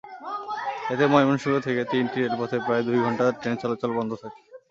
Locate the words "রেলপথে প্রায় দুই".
2.19-2.97